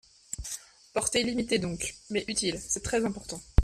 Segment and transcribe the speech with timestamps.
[0.95, 3.39] Portée limitée donc, mais utile, c’est très important.